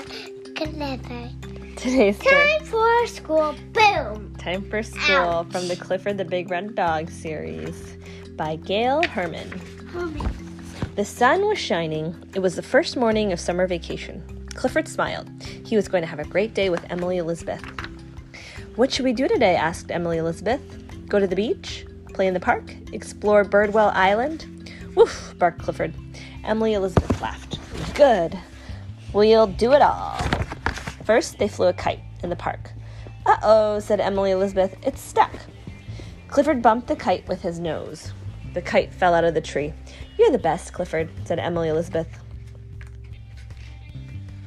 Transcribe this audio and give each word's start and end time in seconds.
Clifford. 0.00 1.76
Today's 1.76 2.16
story. 2.18 2.34
Time 2.34 2.64
for 2.64 3.06
school. 3.06 3.54
Boom. 3.72 4.34
Time 4.38 4.68
for 4.68 4.82
school 4.82 5.44
from 5.50 5.68
the 5.68 5.76
Clifford 5.76 6.18
the 6.18 6.24
Big 6.24 6.50
Red 6.50 6.74
Dog 6.74 7.10
series 7.10 7.96
by 8.36 8.56
Gail 8.56 9.02
Herman. 9.04 9.60
The 10.96 11.04
sun 11.04 11.46
was 11.46 11.58
shining. 11.58 12.14
It 12.34 12.40
was 12.40 12.56
the 12.56 12.62
first 12.62 12.96
morning 12.96 13.32
of 13.32 13.40
summer 13.40 13.66
vacation. 13.66 14.22
Clifford 14.54 14.88
smiled. 14.88 15.30
He 15.42 15.76
was 15.76 15.88
going 15.88 16.02
to 16.02 16.08
have 16.08 16.18
a 16.18 16.24
great 16.24 16.54
day 16.54 16.70
with 16.70 16.84
Emily 16.90 17.18
Elizabeth. 17.18 17.62
What 18.76 18.92
should 18.92 19.04
we 19.04 19.12
do 19.12 19.28
today? 19.28 19.56
asked 19.56 19.90
Emily 19.90 20.18
Elizabeth. 20.18 20.60
Go 21.08 21.18
to 21.18 21.26
the 21.26 21.36
beach? 21.36 21.86
Play 22.14 22.26
in 22.26 22.34
the 22.34 22.40
park? 22.40 22.74
Explore 22.92 23.44
Birdwell 23.44 23.92
Island? 23.94 24.72
Woof, 24.94 25.34
barked 25.38 25.62
Clifford. 25.62 25.94
Emily 26.44 26.74
Elizabeth 26.74 27.20
laughed. 27.20 27.58
Good. 27.94 28.38
We'll 29.12 29.46
do 29.48 29.72
it 29.72 29.82
all. 29.82 30.16
First, 31.04 31.38
they 31.38 31.48
flew 31.48 31.66
a 31.66 31.72
kite 31.72 32.00
in 32.22 32.30
the 32.30 32.36
park. 32.36 32.70
Uh 33.26 33.36
oh, 33.42 33.78
said 33.80 34.00
Emily 34.00 34.30
Elizabeth. 34.30 34.76
It's 34.82 35.00
stuck. 35.00 35.32
Clifford 36.28 36.62
bumped 36.62 36.86
the 36.86 36.96
kite 36.96 37.26
with 37.26 37.42
his 37.42 37.58
nose. 37.58 38.12
The 38.54 38.62
kite 38.62 38.92
fell 38.92 39.14
out 39.14 39.24
of 39.24 39.34
the 39.34 39.40
tree. 39.40 39.72
You're 40.18 40.30
the 40.30 40.38
best, 40.38 40.72
Clifford, 40.72 41.10
said 41.24 41.38
Emily 41.38 41.68
Elizabeth. 41.68 42.08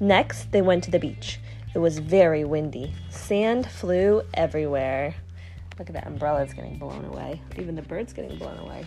Next, 0.00 0.52
they 0.52 0.62
went 0.62 0.84
to 0.84 0.90
the 0.90 0.98
beach. 0.98 1.40
It 1.74 1.78
was 1.78 1.98
very 1.98 2.44
windy. 2.44 2.92
Sand 3.10 3.66
flew 3.66 4.22
everywhere. 4.34 5.14
Look 5.78 5.88
at 5.88 5.94
that 5.94 6.06
umbrella, 6.06 6.42
it's 6.42 6.52
getting 6.52 6.78
blown 6.78 7.04
away. 7.04 7.40
Even 7.58 7.74
the 7.74 7.82
bird's 7.82 8.12
getting 8.12 8.38
blown 8.38 8.58
away. 8.58 8.84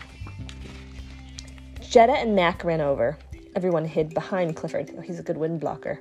Jetta 1.82 2.14
and 2.14 2.36
Mac 2.36 2.64
ran 2.64 2.80
over. 2.80 3.18
Everyone 3.58 3.86
hid 3.86 4.14
behind 4.14 4.56
Clifford. 4.56 4.94
Oh, 4.96 5.02
he's 5.02 5.18
a 5.18 5.24
good 5.24 5.36
wind 5.36 5.60
blocker. 5.60 6.00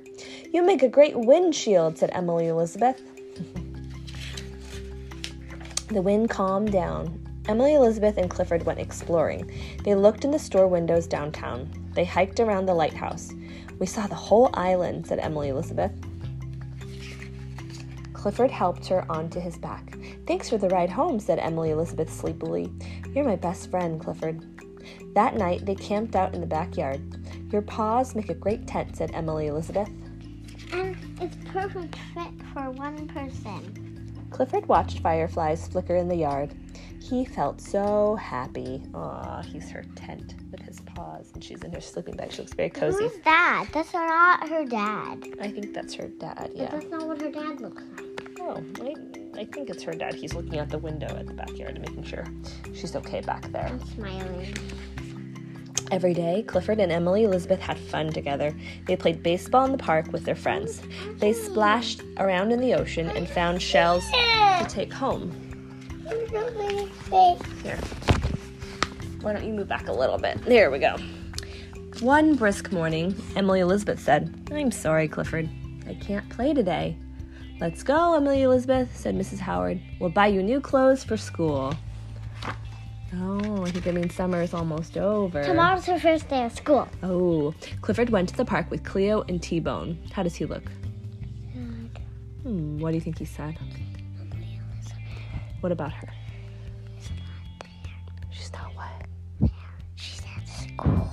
You 0.53 0.61
make 0.61 0.83
a 0.83 0.87
great 0.87 1.17
windshield, 1.17 1.97
said 1.97 2.11
Emily 2.13 2.49
Elizabeth. 2.49 3.01
the 5.87 6.03
wind 6.03 6.29
calmed 6.29 6.71
down. 6.71 7.19
Emily 7.47 7.73
Elizabeth 7.73 8.19
and 8.19 8.29
Clifford 8.29 8.63
went 8.63 8.77
exploring. 8.77 9.51
They 9.83 9.95
looked 9.95 10.23
in 10.23 10.29
the 10.29 10.37
store 10.37 10.67
windows 10.67 11.07
downtown. 11.07 11.67
They 11.95 12.05
hiked 12.05 12.39
around 12.39 12.67
the 12.67 12.75
lighthouse. 12.75 13.33
We 13.79 13.87
saw 13.87 14.05
the 14.05 14.13
whole 14.13 14.51
island, 14.53 15.07
said 15.07 15.17
Emily 15.17 15.49
Elizabeth. 15.49 15.93
Clifford 18.13 18.51
helped 18.51 18.85
her 18.85 19.03
onto 19.11 19.39
his 19.39 19.57
back. 19.57 19.97
Thanks 20.27 20.47
for 20.47 20.59
the 20.59 20.69
ride 20.69 20.91
home, 20.91 21.19
said 21.19 21.39
Emily 21.39 21.71
Elizabeth 21.71 22.13
sleepily. 22.13 22.71
You're 23.15 23.25
my 23.25 23.35
best 23.35 23.71
friend, 23.71 23.99
Clifford. 23.99 24.45
That 25.15 25.35
night, 25.35 25.65
they 25.65 25.73
camped 25.73 26.15
out 26.15 26.35
in 26.35 26.41
the 26.41 26.45
backyard. 26.45 27.01
Your 27.51 27.61
paws 27.61 28.13
make 28.15 28.29
a 28.29 28.33
great 28.33 28.67
tent, 28.67 28.97
said 28.97 29.11
Emily 29.13 29.47
Elizabeth. 29.47 29.89
And 30.73 30.97
it's 31.21 31.37
perfect 31.45 31.95
fit 32.13 32.31
for 32.53 32.69
one 32.71 33.07
person. 33.07 34.27
Clifford 34.31 34.67
watched 34.67 34.99
fireflies 34.99 35.67
flicker 35.67 35.95
in 35.95 36.07
the 36.09 36.15
yard. 36.15 36.53
He 37.01 37.23
felt 37.23 37.61
so 37.61 38.15
happy. 38.15 38.83
Aw, 38.93 39.41
he's 39.43 39.69
her 39.69 39.83
tent 39.95 40.35
with 40.51 40.59
his 40.61 40.81
paws, 40.81 41.31
and 41.33 41.41
she's 41.41 41.63
in 41.63 41.71
her 41.71 41.79
sleeping 41.79 42.17
bag. 42.17 42.33
She 42.33 42.39
looks 42.39 42.53
very 42.53 42.69
cozy. 42.69 43.05
Who's 43.05 43.17
that? 43.23 43.69
That's 43.71 43.93
not 43.93 44.49
her 44.49 44.65
dad. 44.65 45.25
I 45.39 45.49
think 45.49 45.73
that's 45.73 45.93
her 45.93 46.09
dad, 46.09 46.35
But 46.37 46.55
yeah. 46.57 46.69
that's 46.69 46.89
not 46.89 47.07
what 47.07 47.21
her 47.21 47.31
dad 47.31 47.61
looks 47.61 47.81
like. 47.95 48.03
Oh, 48.41 48.61
I, 48.81 49.39
I 49.39 49.45
think 49.45 49.69
it's 49.69 49.83
her 49.83 49.93
dad. 49.93 50.15
He's 50.15 50.33
looking 50.33 50.59
out 50.59 50.67
the 50.67 50.77
window 50.79 51.07
at 51.07 51.27
the 51.27 51.33
backyard 51.33 51.75
and 51.77 51.79
making 51.81 52.03
sure 52.03 52.25
she's 52.73 52.95
okay 52.97 53.21
back 53.21 53.43
there. 53.53 53.67
I'm 53.67 53.85
smiling. 53.87 54.53
Every 55.89 56.13
day, 56.13 56.43
Clifford 56.45 56.79
and 56.79 56.91
Emily 56.91 57.23
Elizabeth 57.23 57.61
had 57.61 57.77
fun 57.77 58.11
together. 58.11 58.53
They 58.85 58.97
played 58.97 59.23
baseball 59.23 59.65
in 59.65 59.71
the 59.71 59.77
park 59.77 60.11
with 60.11 60.25
their 60.25 60.35
friends. 60.35 60.81
They 61.15 61.31
splashed 61.31 62.01
around 62.17 62.51
in 62.51 62.59
the 62.59 62.73
ocean 62.73 63.09
and 63.09 63.27
found 63.27 63.61
shells 63.61 64.03
to 64.11 64.65
take 64.67 64.91
home. 64.91 65.31
Here. 67.63 67.79
Why 69.21 69.33
don't 69.33 69.45
you 69.45 69.53
move 69.53 69.69
back 69.69 69.87
a 69.87 69.93
little 69.93 70.17
bit? 70.17 70.43
There 70.43 70.69
we 70.71 70.79
go. 70.79 70.97
One 72.01 72.35
brisk 72.35 72.71
morning, 72.73 73.15
Emily 73.35 73.61
Elizabeth 73.61 74.01
said, 74.01 74.49
I'm 74.51 74.71
sorry, 74.71 75.07
Clifford. 75.07 75.49
I 75.87 75.93
can't 75.95 76.29
play 76.29 76.53
today. 76.53 76.97
Let's 77.61 77.81
go, 77.81 78.13
Emily 78.13 78.43
Elizabeth, 78.43 78.95
said 78.95 79.15
Mrs. 79.15 79.39
Howard. 79.39 79.81
We'll 79.99 80.09
buy 80.09 80.27
you 80.27 80.43
new 80.43 80.59
clothes 80.59 81.03
for 81.03 81.17
school. 81.17 81.73
Oh, 83.15 83.63
I 83.63 83.71
think 83.71 83.85
that 83.85 83.93
means 83.93 84.13
summer 84.13 84.41
is 84.41 84.53
almost 84.53 84.97
over. 84.97 85.43
Tomorrow's 85.43 85.85
her 85.85 85.99
first 85.99 86.27
day 86.27 86.43
of 86.45 86.51
school. 86.53 86.87
Oh, 87.01 87.53
Clifford 87.81 88.09
went 88.09 88.29
to 88.29 88.35
the 88.35 88.45
park 88.45 88.69
with 88.69 88.83
Cleo 88.83 89.23
and 89.29 89.41
T 89.41 89.59
Bone. 89.59 89.97
How 90.11 90.23
does 90.23 90.35
he 90.35 90.45
look? 90.45 90.63
Hmm, 92.43 92.79
what 92.79 92.91
do 92.91 92.95
you 92.95 93.01
think 93.01 93.17
he 93.17 93.25
said? 93.25 93.57
What 95.61 95.71
about 95.71 95.91
her? 95.93 96.07
She's 96.99 97.11
not 97.11 97.81
there. 97.83 98.29
She's 98.29 98.51
not 98.53 98.75
what? 98.75 99.49
She's 99.95 100.21
at 100.37 100.47
school. 100.47 101.09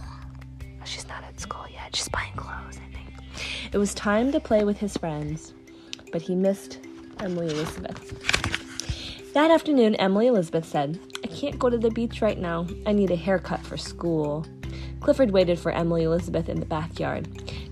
She's 0.84 1.08
not 1.08 1.24
at 1.24 1.40
school 1.40 1.66
yet. 1.72 1.94
She's 1.96 2.08
buying 2.08 2.32
clothes, 2.34 2.78
I 2.78 2.92
think. 2.92 3.08
It 3.72 3.78
was 3.78 3.94
time 3.94 4.32
to 4.32 4.40
play 4.40 4.64
with 4.64 4.78
his 4.78 4.96
friends, 4.96 5.54
but 6.12 6.22
he 6.22 6.34
missed 6.34 6.78
Emily 7.20 7.46
Elizabeth. 7.46 9.32
That 9.32 9.50
afternoon, 9.50 9.94
Emily 9.96 10.26
Elizabeth 10.26 10.66
said, 10.66 11.00
I 11.13 11.13
can't 11.34 11.58
go 11.58 11.68
to 11.68 11.76
the 11.78 11.90
beach 11.90 12.22
right 12.22 12.38
now. 12.38 12.66
I 12.86 12.92
need 12.92 13.10
a 13.10 13.16
haircut 13.16 13.60
for 13.60 13.76
school. 13.76 14.46
Clifford 15.00 15.30
waited 15.32 15.58
for 15.58 15.72
Emily 15.72 16.04
Elizabeth 16.04 16.48
in 16.48 16.60
the 16.60 16.66
backyard. 16.66 17.26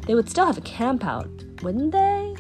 They 0.06 0.14
would 0.14 0.28
still 0.28 0.46
have 0.46 0.58
a 0.58 0.62
camp 0.62 1.04
out, 1.04 1.28
wouldn't 1.62 1.92
they? 1.92 2.34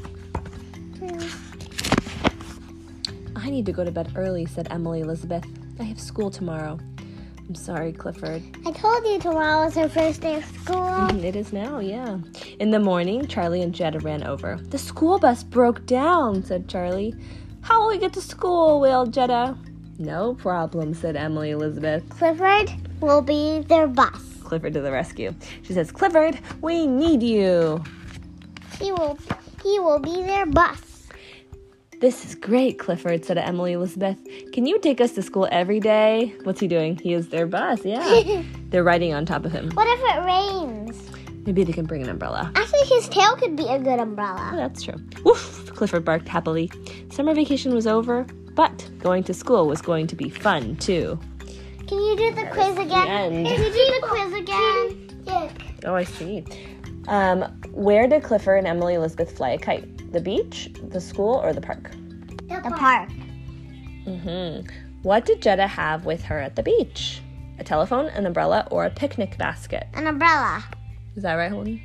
I 3.36 3.50
need 3.50 3.66
to 3.66 3.72
go 3.72 3.84
to 3.84 3.90
bed 3.90 4.12
early, 4.16 4.46
said 4.46 4.68
Emily 4.70 5.00
Elizabeth. 5.00 5.44
I 5.80 5.84
have 5.84 6.00
school 6.00 6.30
tomorrow. 6.30 6.78
I'm 7.48 7.54
sorry, 7.56 7.92
Clifford. 7.92 8.42
I 8.64 8.70
told 8.70 9.04
you 9.04 9.18
tomorrow 9.18 9.64
was 9.64 9.74
her 9.74 9.88
first 9.88 10.20
day 10.20 10.36
of 10.36 10.44
school. 10.44 10.76
Mm, 10.76 11.24
It 11.24 11.34
is 11.36 11.52
now, 11.52 11.80
yeah. 11.80 12.18
In 12.60 12.70
the 12.70 12.78
morning, 12.78 13.26
Charlie 13.26 13.62
and 13.62 13.74
Jetta 13.74 13.98
ran 14.00 14.22
over. 14.22 14.56
The 14.68 14.78
school 14.78 15.18
bus 15.18 15.42
broke 15.42 15.84
down, 15.86 16.44
said 16.44 16.68
Charlie. 16.68 17.14
How 17.62 17.80
will 17.80 17.88
we 17.88 17.98
get 17.98 18.12
to 18.14 18.20
school? 18.20 18.80
wailed 18.80 19.12
Jetta. 19.12 19.56
No 19.98 20.34
problem, 20.34 20.94
said 20.94 21.16
Emily 21.16 21.50
Elizabeth. 21.50 22.08
Clifford 22.10 22.70
will 23.00 23.22
be 23.22 23.60
their 23.68 23.86
bus. 23.86 24.20
Clifford 24.42 24.72
to 24.74 24.80
the 24.80 24.90
rescue. 24.92 25.34
She 25.62 25.72
says, 25.72 25.90
Clifford, 25.92 26.38
we 26.60 26.86
need 26.86 27.22
you. 27.22 27.82
He 28.80 28.90
will 28.92 29.18
he 29.62 29.78
will 29.78 29.98
be 30.00 30.22
their 30.22 30.46
bus. 30.46 30.80
This 32.00 32.24
is 32.24 32.34
great, 32.34 32.80
Clifford, 32.80 33.24
said 33.24 33.38
Emily 33.38 33.74
Elizabeth. 33.74 34.18
Can 34.52 34.66
you 34.66 34.80
take 34.80 35.00
us 35.00 35.12
to 35.12 35.22
school 35.22 35.46
every 35.52 35.78
day? 35.78 36.34
What's 36.42 36.58
he 36.58 36.66
doing? 36.66 36.96
He 36.98 37.12
is 37.14 37.28
their 37.28 37.46
bus, 37.46 37.84
yeah. 37.84 38.42
They're 38.70 38.82
riding 38.82 39.14
on 39.14 39.24
top 39.24 39.44
of 39.44 39.52
him. 39.52 39.70
What 39.74 39.86
if 39.86 40.00
it 40.02 40.26
rains? 40.26 41.10
Maybe 41.46 41.62
they 41.62 41.72
can 41.72 41.84
bring 41.86 42.02
an 42.02 42.08
umbrella. 42.08 42.50
Actually, 42.56 42.86
his 42.86 43.08
tail 43.08 43.36
could 43.36 43.54
be 43.56 43.66
a 43.68 43.78
good 43.78 44.00
Oh, 44.00 44.02
umbrella. 44.02 44.52
that's 44.56 44.82
true. 44.82 44.94
Woof! 45.24 45.72
Clifford 45.74 46.04
barked 46.04 46.26
happily. 46.26 46.70
Summer 47.12 47.34
vacation 47.34 47.72
was 47.72 47.86
over, 47.86 48.24
but 48.54 48.88
going 49.02 49.24
to 49.24 49.34
school 49.34 49.66
was 49.66 49.82
going 49.82 50.06
to 50.06 50.16
be 50.16 50.30
fun, 50.30 50.76
too. 50.76 51.18
Can 51.86 52.00
you 52.00 52.16
do 52.16 52.34
the 52.34 52.46
quiz 52.46 52.78
again? 52.78 53.08
end. 53.08 53.46
Can 53.46 53.62
you 53.62 53.72
do 53.72 54.00
the 54.00 54.06
quiz 54.06 54.32
again? 54.32 55.10
Oh, 55.84 55.94
I 55.94 56.04
see. 56.04 56.44
Um, 57.08 57.42
where 57.72 58.06
did 58.06 58.22
Clifford 58.22 58.58
and 58.58 58.66
Emily 58.66 58.94
Elizabeth 58.94 59.36
fly 59.36 59.50
a 59.50 59.58
kite? 59.58 60.12
The 60.12 60.20
beach, 60.20 60.70
the 60.88 61.00
school, 61.00 61.40
or 61.42 61.52
the 61.52 61.60
park? 61.60 61.90
The 62.48 62.74
park. 62.76 63.08
Mm-hmm. 64.06 64.68
What 65.02 65.24
did 65.24 65.42
Jetta 65.42 65.66
have 65.66 66.04
with 66.04 66.22
her 66.22 66.38
at 66.38 66.54
the 66.54 66.62
beach? 66.62 67.20
A 67.58 67.64
telephone, 67.64 68.06
an 68.06 68.24
umbrella, 68.26 68.68
or 68.70 68.84
a 68.84 68.90
picnic 68.90 69.36
basket? 69.36 69.86
An 69.94 70.06
umbrella. 70.06 70.64
Is 71.16 71.24
that 71.24 71.34
right, 71.34 71.50
Holden? 71.50 71.80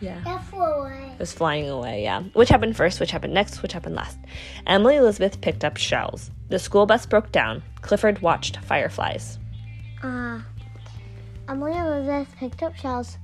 Yeah. 0.00 0.20
That 0.24 0.44
flew 0.44 0.60
away. 0.60 1.10
It 1.14 1.18
was 1.18 1.32
flying 1.32 1.68
away, 1.70 2.02
yeah. 2.02 2.22
Which 2.34 2.48
happened 2.48 2.76
first, 2.76 3.00
which 3.00 3.10
happened 3.10 3.32
next, 3.34 3.62
which 3.62 3.72
happened 3.72 3.94
last. 3.94 4.18
Emily 4.66 4.96
Elizabeth 4.96 5.40
picked 5.40 5.64
up 5.64 5.76
shells. 5.76 6.30
The 6.48 6.58
school 6.58 6.86
bus 6.86 7.06
broke 7.06 7.32
down. 7.32 7.62
Clifford 7.80 8.20
watched 8.20 8.58
fireflies. 8.58 9.38
Uh, 10.02 10.40
Emily 11.48 11.72
Elizabeth 11.76 12.34
picked 12.38 12.62
up 12.62 12.76
shells. 12.76 13.16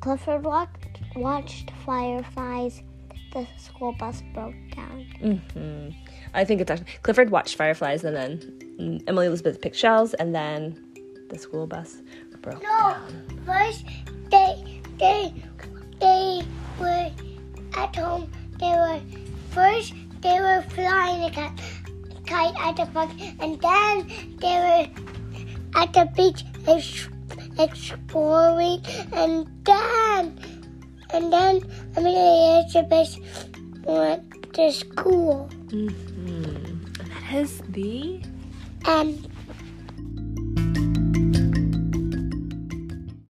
Clifford 0.00 0.42
walked, 0.44 1.00
watched 1.14 1.70
fireflies. 1.84 2.82
The 3.32 3.46
school 3.58 3.92
bus 3.92 4.22
broke 4.34 4.54
down. 4.74 5.06
hmm 5.20 5.88
I 6.34 6.44
think 6.44 6.60
it's 6.62 6.70
actually 6.70 6.86
Clifford 7.02 7.30
watched 7.30 7.56
fireflies, 7.56 8.04
and 8.04 8.16
then 8.16 9.02
Emily 9.06 9.26
Elizabeth 9.26 9.60
picked 9.60 9.76
shells, 9.76 10.14
and 10.14 10.34
then 10.34 10.82
the 11.28 11.38
school 11.38 11.66
bus 11.66 11.96
broke 12.40 12.62
No, 12.62 12.68
down. 12.68 13.42
first 13.46 13.84
they 14.30 14.80
they 14.98 15.32
they 16.02 16.42
were 16.78 17.10
at 17.76 17.96
home. 17.96 18.30
They 18.58 18.74
were 18.74 19.00
first 19.50 19.94
they 20.20 20.38
were 20.40 20.62
flying 20.70 21.24
a 21.24 21.30
kite, 21.30 21.58
kite 22.26 22.54
at 22.58 22.76
the 22.76 22.86
park, 22.92 23.10
and 23.40 23.60
then 23.60 24.06
they 24.38 24.56
were 24.66 24.86
at 25.80 25.92
the 25.92 26.06
beach 26.16 26.44
ex- 26.66 27.08
exploring, 27.58 28.82
and 29.12 29.46
then 29.64 30.38
and 31.12 31.32
then 31.32 31.62
Amelia 31.96 32.66
Earhart 32.74 33.18
went 33.84 34.54
to 34.54 34.72
school. 34.72 35.50
Mm-hmm. 35.68 36.82
That 37.10 37.34
is 37.34 37.62
the 37.68 38.22
And 38.84 39.31